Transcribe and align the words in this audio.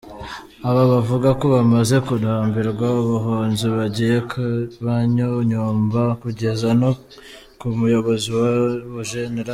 Aba 0.69 0.83
bavuga 0.91 1.29
ko 1.39 1.45
bamaze 1.55 1.95
kurambirwa 2.07 2.87
ubuhunzi, 3.01 3.65
bagiye 3.75 4.15
banyonyomba, 4.85 6.01
kugeza 6.21 6.67
no 6.79 6.91
ku 7.59 7.67
muyobozi 7.77 8.29
wabo 8.37 8.99
Gen. 9.09 9.33